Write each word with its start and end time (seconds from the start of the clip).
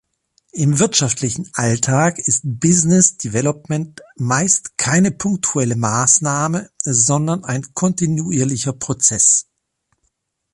Im 0.53 0.79
wirtschaftlichen 0.79 1.47
Alltag 1.53 2.17
ist 2.17 2.41
Business 2.43 3.17
Development 3.17 4.01
meist 4.15 4.75
keine 4.79 5.11
punktuelle 5.11 5.75
Maßnahme, 5.75 6.71
sondern 6.83 7.43
ein 7.45 7.71
kontinuierlicher 7.75 8.73
Prozess. 8.73 9.45